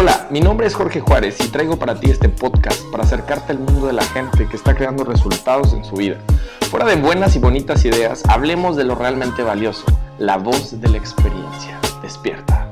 [0.00, 3.58] Hola, mi nombre es Jorge Juárez y traigo para ti este podcast para acercarte al
[3.58, 6.16] mundo de la gente que está creando resultados en su vida.
[6.70, 9.84] Fuera de buenas y bonitas ideas, hablemos de lo realmente valioso,
[10.18, 11.78] la voz de la experiencia.
[12.00, 12.69] Despierta.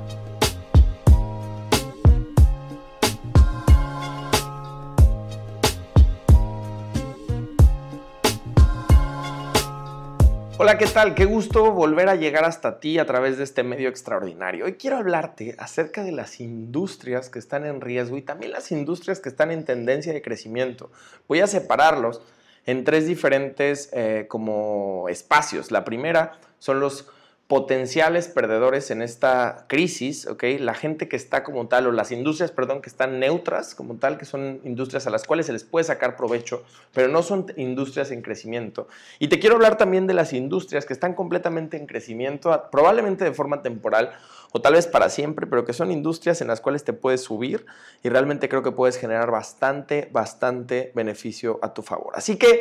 [10.61, 11.14] Hola, ¿qué tal?
[11.14, 14.65] Qué gusto volver a llegar hasta ti a través de este medio extraordinario.
[14.65, 19.20] Hoy quiero hablarte acerca de las industrias que están en riesgo y también las industrias
[19.20, 20.91] que están en tendencia de crecimiento.
[21.29, 22.23] Voy a separarlos
[22.66, 25.70] en tres diferentes eh, como espacios.
[25.70, 27.09] La primera son los
[27.48, 30.45] potenciales perdedores en esta crisis, ¿ok?
[30.61, 34.19] La gente que está como tal, o las industrias, perdón, que están neutras como tal,
[34.19, 36.62] que son industrias a las cuales se les puede sacar provecho,
[36.93, 38.87] pero no son industrias en crecimiento.
[39.19, 43.33] Y te quiero hablar también de las industrias que están completamente en crecimiento, probablemente de
[43.33, 44.12] forma temporal,
[44.52, 47.65] o tal vez para siempre, pero que son industrias en las cuales te puedes subir
[48.02, 52.12] y realmente creo que puedes generar bastante, bastante beneficio a tu favor.
[52.15, 52.60] Así que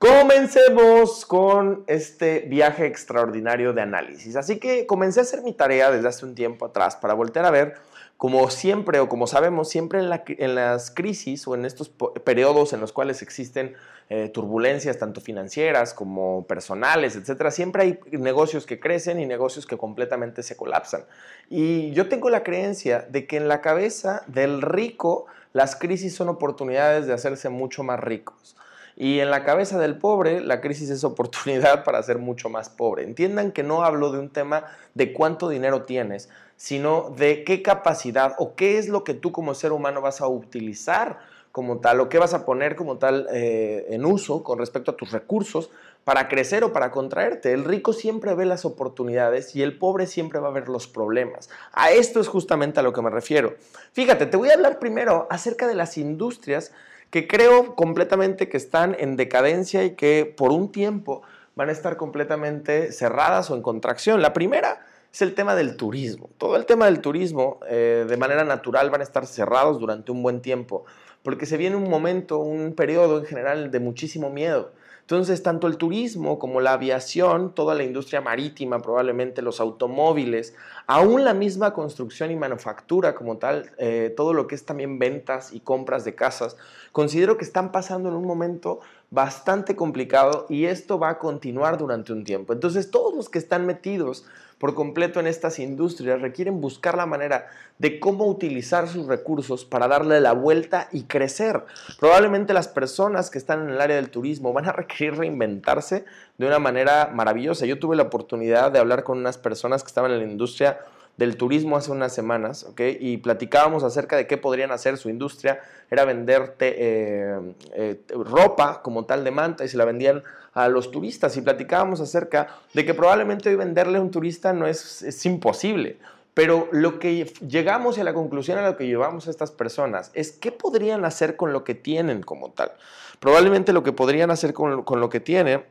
[0.00, 4.34] Comencemos con este viaje extraordinario de análisis.
[4.34, 7.50] Así que comencé a hacer mi tarea desde hace un tiempo atrás para voltear a
[7.50, 7.74] ver,
[8.16, 11.90] como siempre o como sabemos, siempre en, las crisis o en estos
[12.24, 13.74] periodos en los cuales existen
[14.08, 19.76] eh, turbulencias tanto financieras como personales, etcétera, siempre hay negocios que crecen y negocios que
[19.76, 21.04] completamente se colapsan.
[21.50, 26.30] Y yo tengo la creencia de que en la cabeza del rico las crisis son
[26.30, 28.56] oportunidades de hacerse mucho más ricos.
[29.00, 33.02] Y en la cabeza del pobre, la crisis es oportunidad para ser mucho más pobre.
[33.02, 38.34] Entiendan que no hablo de un tema de cuánto dinero tienes, sino de qué capacidad
[38.36, 41.18] o qué es lo que tú como ser humano vas a utilizar
[41.50, 44.96] como tal, o qué vas a poner como tal eh, en uso con respecto a
[44.96, 45.70] tus recursos
[46.04, 47.54] para crecer o para contraerte.
[47.54, 51.48] El rico siempre ve las oportunidades y el pobre siempre va a ver los problemas.
[51.72, 53.54] A esto es justamente a lo que me refiero.
[53.94, 56.72] Fíjate, te voy a hablar primero acerca de las industrias
[57.10, 61.22] que creo completamente que están en decadencia y que por un tiempo
[61.56, 64.22] van a estar completamente cerradas o en contracción.
[64.22, 66.30] La primera es el tema del turismo.
[66.38, 70.22] Todo el tema del turismo eh, de manera natural van a estar cerrados durante un
[70.22, 70.84] buen tiempo,
[71.22, 74.72] porque se viene un momento, un periodo en general de muchísimo miedo.
[75.10, 80.54] Entonces, tanto el turismo como la aviación, toda la industria marítima, probablemente los automóviles,
[80.86, 85.52] aún la misma construcción y manufactura como tal, eh, todo lo que es también ventas
[85.52, 86.56] y compras de casas,
[86.92, 92.12] considero que están pasando en un momento bastante complicado y esto va a continuar durante
[92.12, 92.52] un tiempo.
[92.52, 94.24] Entonces, todos los que están metidos
[94.60, 97.46] por completo en estas industrias requieren buscar la manera
[97.78, 101.64] de cómo utilizar sus recursos para darle la vuelta y crecer.
[101.98, 106.04] Probablemente las personas que están en el área del turismo van a requerir reinventarse
[106.36, 107.64] de una manera maravillosa.
[107.64, 110.78] Yo tuve la oportunidad de hablar con unas personas que estaban en la industria
[111.20, 112.80] del turismo hace unas semanas, ¿ok?
[112.98, 115.60] Y platicábamos acerca de qué podrían hacer su industria.
[115.90, 117.38] Era vender eh,
[117.74, 120.22] eh, ropa como tal de manta y se la vendían
[120.54, 121.36] a los turistas.
[121.36, 125.98] Y platicábamos acerca de que probablemente hoy venderle a un turista no es, imposible.
[126.32, 130.32] Pero lo que llegamos a la conclusión a lo que llevamos a estas personas es
[130.32, 132.72] qué podrían hacer con lo que tienen como tal.
[133.18, 135.64] Probablemente lo que podrían hacer con lo que tienen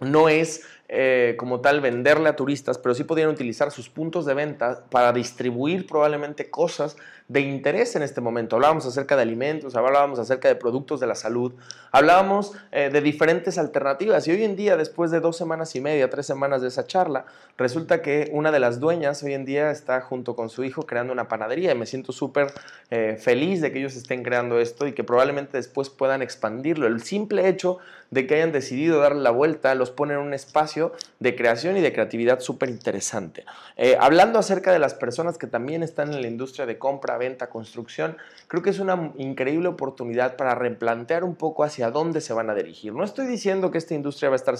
[0.00, 0.62] no es
[0.94, 5.14] eh, como tal venderle a turistas, pero sí podrían utilizar sus puntos de venta para
[5.14, 6.98] distribuir probablemente cosas
[7.28, 8.56] de interés en este momento.
[8.56, 11.54] Hablábamos acerca de alimentos, hablábamos acerca de productos de la salud,
[11.92, 16.10] hablábamos eh, de diferentes alternativas y hoy en día, después de dos semanas y media,
[16.10, 17.24] tres semanas de esa charla,
[17.56, 21.14] resulta que una de las dueñas hoy en día está junto con su hijo creando
[21.14, 22.52] una panadería y me siento súper
[22.90, 26.86] eh, feliz de que ellos estén creando esto y que probablemente después puedan expandirlo.
[26.86, 27.78] El simple hecho
[28.10, 30.81] de que hayan decidido darle la vuelta los pone en un espacio
[31.20, 33.44] de creación y de creatividad súper interesante.
[33.76, 37.48] Eh, hablando acerca de las personas que también están en la industria de compra, venta,
[37.48, 38.16] construcción,
[38.48, 42.54] creo que es una increíble oportunidad para replantear un poco hacia dónde se van a
[42.54, 42.92] dirigir.
[42.94, 44.54] No estoy diciendo que esta industria va a estar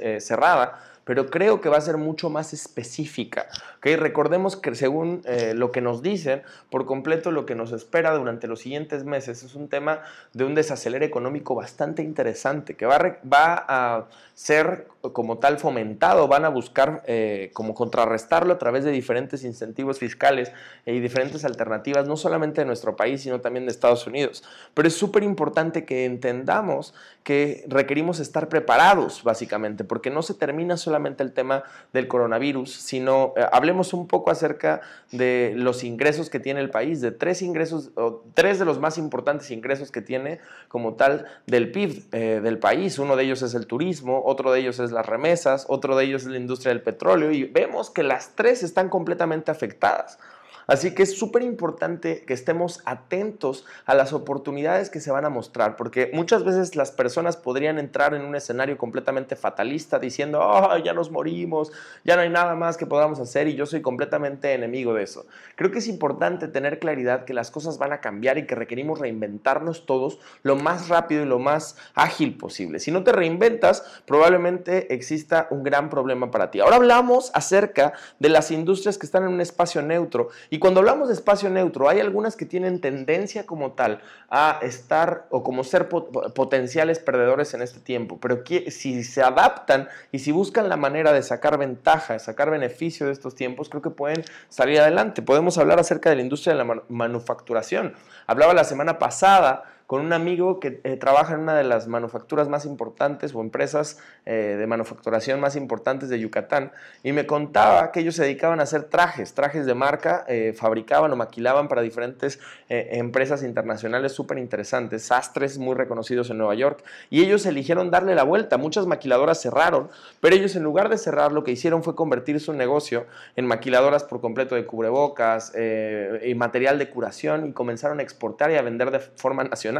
[0.00, 3.46] eh, cerrada, pero creo que va a ser mucho más específica.
[3.78, 3.94] ¿okay?
[3.94, 8.48] Recordemos que según eh, lo que nos dicen, por completo lo que nos espera durante
[8.48, 10.00] los siguientes meses es un tema
[10.32, 16.26] de un desacelere económico bastante interesante, que va a, va a ser como tal fomentado,
[16.26, 20.50] van a buscar eh, como contrarrestarlo a través de diferentes incentivos fiscales
[20.84, 24.42] y diferentes alternativas, no solamente de nuestro país, sino también de Estados Unidos.
[24.74, 30.76] Pero es súper importante que entendamos que requerimos estar preparados, básicamente, porque no se termina
[30.76, 34.80] solamente el tema del coronavirus, sino eh, hablemos un poco acerca
[35.12, 38.98] de los ingresos que tiene el país, de tres ingresos, o tres de los más
[38.98, 42.98] importantes ingresos que tiene como tal del PIB eh, del país.
[42.98, 46.22] Uno de ellos es el turismo, otro de ellos es las remesas, otro de ellos
[46.22, 50.18] es la industria del petróleo y vemos que las tres están completamente afectadas.
[50.66, 55.30] Así que es súper importante que estemos atentos a las oportunidades que se van a
[55.30, 60.76] mostrar, porque muchas veces las personas podrían entrar en un escenario completamente fatalista diciendo, oh,
[60.78, 61.70] ya nos morimos,
[62.04, 65.26] ya no hay nada más que podamos hacer y yo soy completamente enemigo de eso.
[65.54, 68.98] Creo que es importante tener claridad que las cosas van a cambiar y que requerimos
[68.98, 72.80] reinventarnos todos lo más rápido y lo más ágil posible.
[72.80, 76.60] Si no te reinventas, probablemente exista un gran problema para ti.
[76.60, 81.08] Ahora hablamos acerca de las industrias que están en un espacio neutro y cuando hablamos
[81.08, 84.00] de espacio neutro, hay algunas que tienen tendencia como tal
[84.30, 90.20] a estar o como ser potenciales perdedores en este tiempo, pero si se adaptan y
[90.20, 93.90] si buscan la manera de sacar ventaja, de sacar beneficio de estos tiempos, creo que
[93.90, 95.22] pueden salir adelante.
[95.22, 97.94] Podemos hablar acerca de la industria de la manufacturación.
[98.26, 102.48] Hablaba la semana pasada con un amigo que eh, trabaja en una de las manufacturas
[102.48, 106.72] más importantes o empresas eh, de manufacturación más importantes de Yucatán
[107.04, 111.12] y me contaba que ellos se dedicaban a hacer trajes, trajes de marca, eh, fabricaban
[111.12, 117.22] o maquilaban para diferentes empresas internacionales súper interesantes, sastres muy reconocidos en Nueva York y
[117.22, 118.56] ellos eligieron darle la vuelta.
[118.56, 119.88] Muchas maquiladoras cerraron,
[120.20, 123.06] pero ellos en lugar de cerrar lo que hicieron fue convertir su negocio
[123.36, 128.56] en maquiladoras por completo de cubrebocas y material de curación y comenzaron a exportar y
[128.56, 129.75] a vender de forma nacional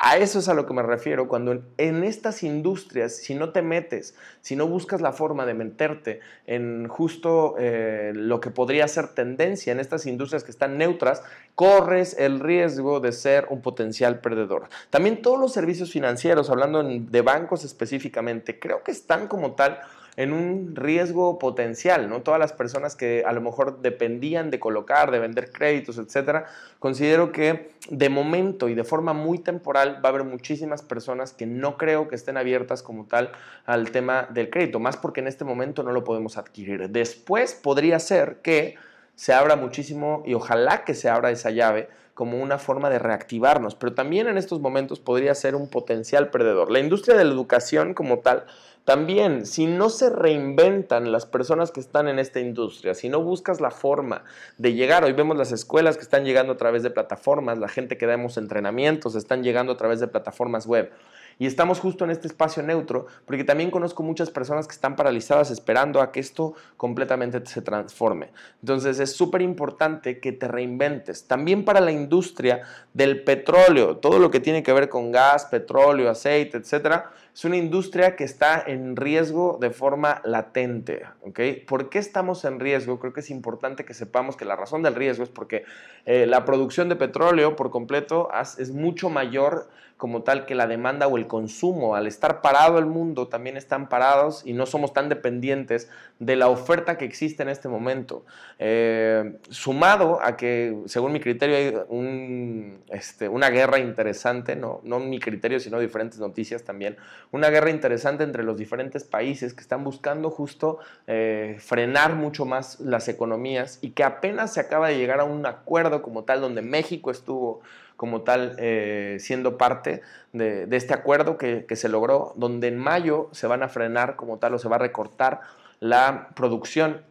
[0.00, 3.62] a eso es a lo que me refiero, cuando en, estas industrias, si no te
[3.62, 9.08] metes, si no buscas la forma de meterte en justo eh, lo que podría ser
[9.08, 11.22] tendencia en estas industrias que están neutras,
[11.56, 14.68] corres el riesgo de ser un potencial perdedor.
[14.90, 19.80] También todos los servicios financieros, hablando de bancos específicamente, creo que están como tal
[20.18, 22.22] en un riesgo potencial, ¿no?
[22.22, 26.46] Todas las personas que a lo mejor dependían de colocar, de vender créditos, etcétera,
[26.80, 31.46] considero que de momento y de forma muy temporal va a haber muchísimas personas que
[31.46, 33.30] no creo que estén abiertas como tal
[33.64, 36.90] al tema del crédito, más porque en este momento no lo podemos adquirir.
[36.90, 38.74] Después podría ser que
[39.14, 43.76] se abra muchísimo y ojalá que se abra esa llave como una forma de reactivarnos,
[43.76, 46.72] pero también en estos momentos podría ser un potencial perdedor.
[46.72, 48.46] La industria de la educación como tal
[48.88, 53.60] también, si no se reinventan las personas que están en esta industria, si no buscas
[53.60, 54.24] la forma
[54.56, 57.98] de llegar, hoy vemos las escuelas que están llegando a través de plataformas, la gente
[57.98, 60.90] que damos entrenamientos están llegando a través de plataformas web.
[61.38, 65.50] Y estamos justo en este espacio neutro, porque también conozco muchas personas que están paralizadas
[65.50, 68.32] esperando a que esto completamente se transforme.
[68.60, 71.28] Entonces es súper importante que te reinventes.
[71.28, 72.62] También para la industria
[72.92, 77.56] del petróleo, todo lo que tiene que ver con gas, petróleo, aceite, etcétera, es una
[77.56, 81.06] industria que está en riesgo de forma latente.
[81.22, 81.54] ¿okay?
[81.54, 82.98] ¿Por qué estamos en riesgo?
[82.98, 85.62] Creo que es importante que sepamos que la razón del riesgo es porque
[86.04, 89.68] eh, la producción de petróleo por completo es mucho mayor
[89.98, 91.96] como tal que la demanda o el consumo.
[91.96, 95.90] Al estar parado el mundo, también están parados y no somos tan dependientes
[96.20, 98.24] de la oferta que existe en este momento.
[98.60, 105.18] Eh, sumado a que, según mi criterio, hay este, una guerra interesante, no, no mi
[105.18, 106.96] criterio, sino diferentes noticias también,
[107.30, 112.80] una guerra interesante entre los diferentes países que están buscando justo eh, frenar mucho más
[112.80, 116.62] las economías y que apenas se acaba de llegar a un acuerdo como tal donde
[116.62, 117.60] México estuvo
[117.96, 120.02] como tal eh, siendo parte
[120.32, 124.38] de, este acuerdo que, que, se logró, donde en mayo se van a frenar como
[124.38, 125.40] tal o se va a recortar
[125.80, 127.02] la producción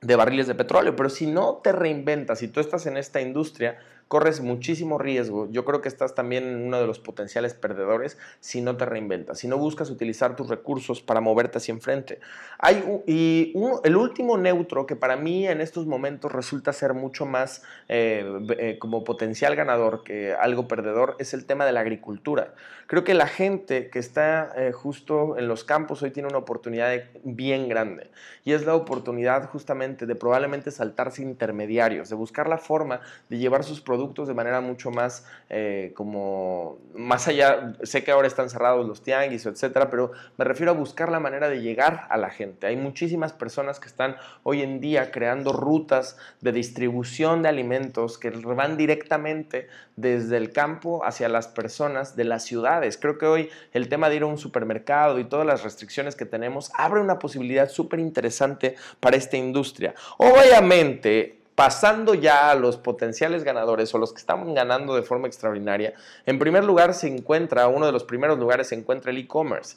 [0.00, 0.96] de barriles de petróleo.
[0.96, 3.78] Pero si no te reinventas, si tú estás en esta industria,
[4.12, 5.48] corres muchísimo riesgo.
[5.50, 9.38] Yo creo que estás también en uno de los potenciales perdedores si no te reinventas,
[9.38, 12.20] si no buscas utilizar tus recursos para moverte hacia enfrente.
[12.58, 13.54] Hay, y
[13.84, 18.22] el último neutro que para mí en estos momentos resulta ser mucho más eh,
[18.58, 22.52] eh, como potencial ganador que algo perdedor es el tema de la agricultura.
[22.88, 26.92] Creo que la gente que está eh, justo en los campos hoy tiene una oportunidad
[27.24, 28.10] bien grande
[28.44, 33.00] y es la oportunidad justamente de probablemente saltarse intermediarios, de buscar la forma
[33.30, 38.26] de llevar sus productos de manera mucho más eh, como más allá, sé que ahora
[38.26, 42.16] están cerrados los tianguis, etcétera, pero me refiero a buscar la manera de llegar a
[42.16, 42.66] la gente.
[42.66, 48.30] Hay muchísimas personas que están hoy en día creando rutas de distribución de alimentos que
[48.30, 52.98] van directamente desde el campo hacia las personas de las ciudades.
[52.98, 56.26] Creo que hoy el tema de ir a un supermercado y todas las restricciones que
[56.26, 59.94] tenemos abre una posibilidad súper interesante para esta industria.
[60.18, 65.94] Obviamente, pasando ya a los potenciales ganadores o los que están ganando de forma extraordinaria,
[66.26, 69.76] en primer lugar se encuentra, uno de los primeros lugares se encuentra el e-commerce.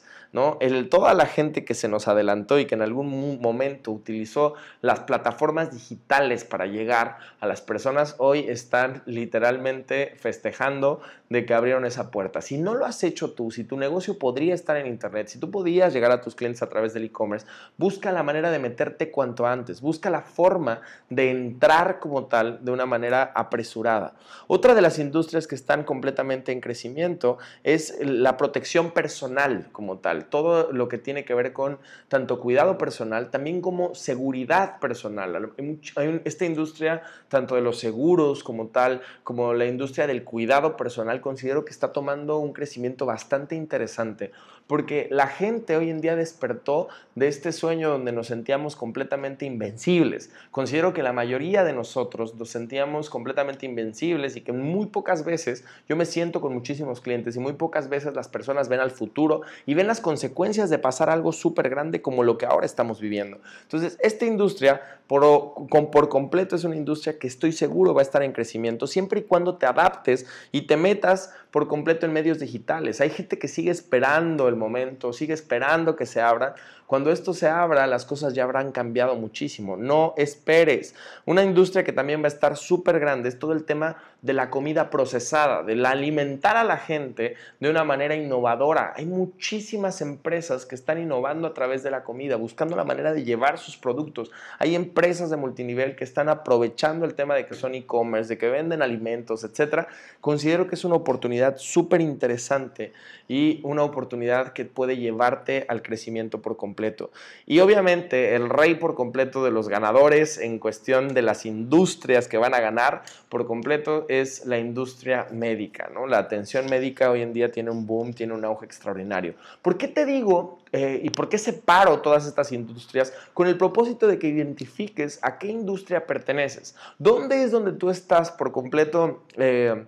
[0.90, 5.72] Toda la gente que se nos adelantó y que en algún momento utilizó las plataformas
[5.72, 12.40] digitales para llegar a las personas, hoy están literalmente festejando de que abrieron esa puerta.
[12.40, 15.50] Si no lo has hecho tú, si tu negocio podría estar en Internet, si tú
[15.50, 19.46] podías llegar a tus clientes a través del e-commerce, busca la manera de meterte cuanto
[19.46, 24.14] antes, busca la forma de entrar como tal de una manera apresurada.
[24.46, 30.25] Otra de las industrias que están completamente en crecimiento es la protección personal como tal
[30.28, 31.78] todo lo que tiene que ver con
[32.08, 35.52] tanto cuidado personal, también como seguridad personal.
[35.96, 41.20] Hay esta industria, tanto de los seguros como tal, como la industria del cuidado personal,
[41.20, 44.32] considero que está tomando un crecimiento bastante interesante
[44.66, 50.30] porque la gente hoy en día despertó de este sueño donde nos sentíamos completamente invencibles.
[50.50, 55.64] Considero que la mayoría de nosotros nos sentíamos completamente invencibles y que muy pocas veces
[55.88, 59.42] yo me siento con muchísimos clientes y muy pocas veces las personas ven al futuro
[59.66, 63.38] y ven las consecuencias de pasar algo súper grande como lo que ahora estamos viviendo.
[63.62, 68.22] Entonces, esta industria por, por completo es una industria que estoy seguro va a estar
[68.22, 73.00] en crecimiento siempre y cuando te adaptes y te metas por completo en medios digitales.
[73.00, 76.52] Hay gente que sigue esperando el momento, sigue esperando que se abran.
[76.86, 79.76] Cuando esto se abra, las cosas ya habrán cambiado muchísimo.
[79.76, 80.94] No esperes.
[81.24, 84.50] Una industria que también va a estar súper grande es todo el tema de la
[84.50, 88.92] comida procesada, de la alimentar a la gente de una manera innovadora.
[88.94, 93.24] Hay muchísimas empresas que están innovando a través de la comida, buscando la manera de
[93.24, 94.30] llevar sus productos.
[94.58, 98.48] Hay empresas de multinivel que están aprovechando el tema de que son e-commerce, de que
[98.48, 99.88] venden alimentos, etcétera.
[100.22, 102.94] Considero que es una oportunidad súper interesante
[103.28, 107.10] y una oportunidad que puede llevarte al crecimiento por completo.
[107.44, 112.38] Y obviamente el rey por completo de los ganadores en cuestión de las industrias que
[112.38, 115.90] van a ganar por completo es la industria médica.
[115.92, 116.06] ¿no?
[116.06, 119.34] La atención médica hoy en día tiene un boom, tiene un auge extraordinario.
[119.60, 123.12] ¿Por qué te digo eh, y por qué separo todas estas industrias?
[123.34, 126.74] Con el propósito de que identifiques a qué industria perteneces.
[126.98, 129.22] ¿Dónde es donde tú estás por completo?
[129.36, 129.86] Eh,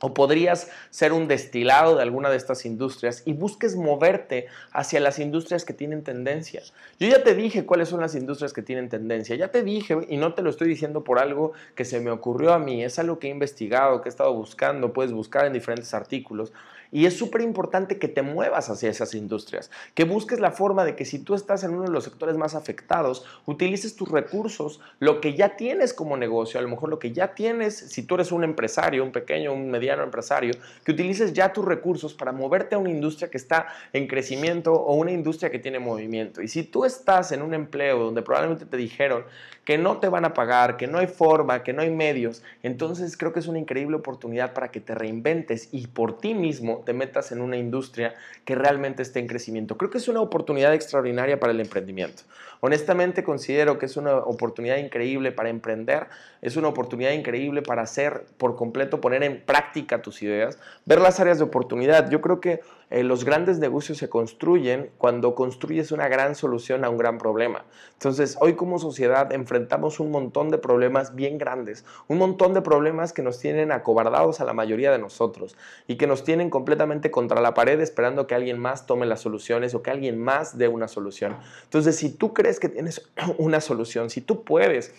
[0.00, 5.18] o podrías ser un destilado de alguna de estas industrias y busques moverte hacia las
[5.18, 6.62] industrias que tienen tendencia.
[6.98, 10.16] Yo ya te dije cuáles son las industrias que tienen tendencia, ya te dije y
[10.16, 13.18] no te lo estoy diciendo por algo que se me ocurrió a mí, es algo
[13.18, 16.52] que he investigado, que he estado buscando, puedes buscar en diferentes artículos.
[16.92, 20.96] Y es súper importante que te muevas hacia esas industrias, que busques la forma de
[20.96, 25.20] que si tú estás en uno de los sectores más afectados, utilices tus recursos, lo
[25.20, 28.32] que ya tienes como negocio, a lo mejor lo que ya tienes, si tú eres
[28.32, 30.54] un empresario, un pequeño, un mediano empresario,
[30.84, 34.94] que utilices ya tus recursos para moverte a una industria que está en crecimiento o
[34.94, 36.42] una industria que tiene movimiento.
[36.42, 39.24] Y si tú estás en un empleo donde probablemente te dijeron
[39.70, 43.16] que no te van a pagar, que no hay forma, que no hay medios, entonces
[43.16, 46.92] creo que es una increíble oportunidad para que te reinventes y por ti mismo te
[46.92, 49.76] metas en una industria que realmente esté en crecimiento.
[49.76, 52.24] Creo que es una oportunidad extraordinaria para el emprendimiento.
[52.58, 56.08] Honestamente considero que es una oportunidad increíble para emprender,
[56.42, 61.20] es una oportunidad increíble para hacer por completo, poner en práctica tus ideas, ver las
[61.20, 62.10] áreas de oportunidad.
[62.10, 62.60] Yo creo que
[62.90, 67.64] eh, los grandes negocios se construyen cuando construyes una gran solución a un gran problema.
[67.92, 73.12] Entonces, hoy como sociedad enfrentamos un montón de problemas bien grandes, un montón de problemas
[73.12, 75.56] que nos tienen acobardados a la mayoría de nosotros
[75.86, 79.74] y que nos tienen completamente contra la pared esperando que alguien más tome las soluciones
[79.74, 81.36] o que alguien más dé una solución.
[81.64, 84.92] Entonces, si tú crees que tienes una solución, si tú puedes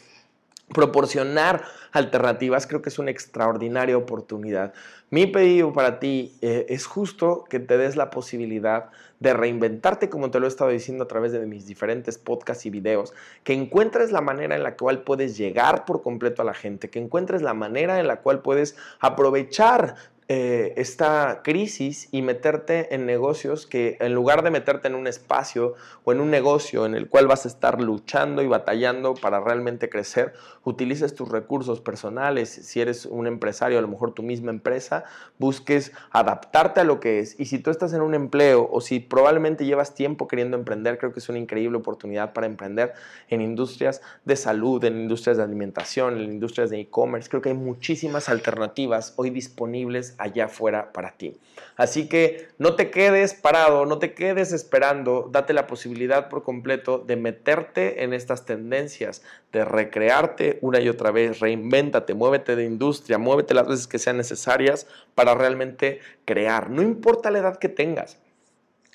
[0.74, 4.74] proporcionar alternativas, creo que es una extraordinaria oportunidad.
[5.10, 10.32] Mi pedido para ti eh, es justo que te des la posibilidad de reinventarte, como
[10.32, 13.14] te lo he estado diciendo a través de mis diferentes podcasts y videos,
[13.44, 17.00] que encuentres la manera en la cual puedes llegar por completo a la gente, que
[17.00, 19.96] encuentres la manera en la cual puedes aprovechar
[20.34, 25.76] eh, esta crisis y meterte en negocios que en lugar de meterte en un espacio
[26.06, 29.90] o en un negocio en el cual vas a estar luchando y batallando para realmente
[29.90, 30.32] crecer,
[30.64, 32.48] utilices tus recursos personales.
[32.48, 35.04] Si eres un empresario, a lo mejor tu misma empresa,
[35.38, 37.38] busques adaptarte a lo que es.
[37.38, 41.12] Y si tú estás en un empleo o si probablemente llevas tiempo queriendo emprender, creo
[41.12, 42.94] que es una increíble oportunidad para emprender
[43.28, 47.30] en industrias de salud, en industrias de alimentación, en industrias de e-commerce.
[47.30, 51.40] Creo que hay muchísimas alternativas hoy disponibles allá afuera para ti.
[51.76, 57.00] Así que no te quedes parado, no te quedes esperando, date la posibilidad por completo
[57.00, 63.18] de meterte en estas tendencias, de recrearte una y otra vez, reinvéntate, muévete de industria,
[63.18, 68.18] muévete las veces que sean necesarias para realmente crear, no importa la edad que tengas.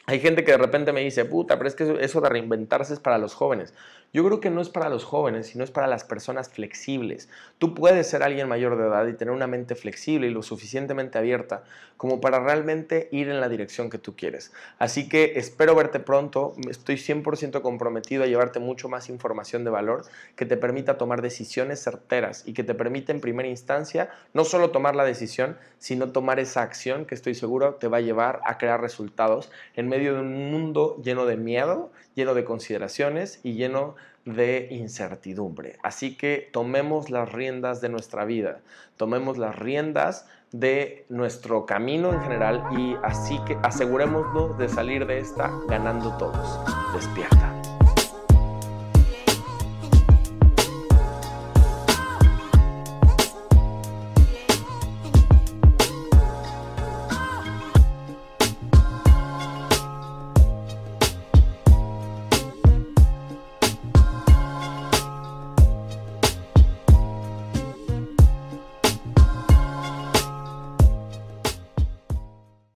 [0.08, 3.00] Hay gente que de repente me dice, puta, pero es que eso de reinventarse es
[3.00, 3.74] para los jóvenes.
[4.16, 7.28] Yo creo que no es para los jóvenes, sino es para las personas flexibles.
[7.58, 11.18] Tú puedes ser alguien mayor de edad y tener una mente flexible y lo suficientemente
[11.18, 11.64] abierta
[11.98, 14.54] como para realmente ir en la dirección que tú quieres.
[14.78, 20.06] Así que espero verte pronto, estoy 100% comprometido a llevarte mucho más información de valor
[20.34, 24.70] que te permita tomar decisiones certeras y que te permita en primera instancia no solo
[24.70, 28.56] tomar la decisión, sino tomar esa acción que estoy seguro te va a llevar a
[28.56, 33.94] crear resultados en medio de un mundo lleno de miedo, lleno de consideraciones y lleno
[34.24, 35.78] de incertidumbre.
[35.84, 38.60] Así que tomemos las riendas de nuestra vida,
[38.96, 45.18] tomemos las riendas de nuestro camino en general y así que asegurémonos de salir de
[45.18, 46.60] esta ganando todos.
[46.94, 47.65] Despierta.